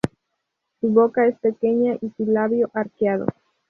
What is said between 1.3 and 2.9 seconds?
pequeña, y su labio